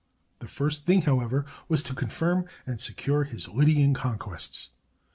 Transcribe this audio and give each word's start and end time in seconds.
The 0.39 0.47
first 0.47 0.83
thing, 0.83 1.03
however, 1.03 1.45
was 1.69 1.83
to 1.83 1.93
confirm 1.93 2.45
and 2.65 2.79
secure 2.79 3.23
his 3.23 3.47
Lydian 3.47 3.93
conquests. 3.93 4.69